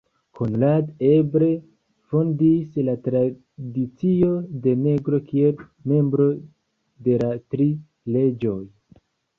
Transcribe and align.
Konrad 0.37 0.87
eble 1.09 1.49
fondis 2.13 2.79
la 2.89 2.95
tradicion 3.09 4.41
de 4.65 4.75
negro 4.87 5.21
kiel 5.31 5.63
membro 5.95 6.31
de 7.09 7.21
la 7.25 7.33
Tri 7.55 7.71
Reĝoj. 8.17 8.61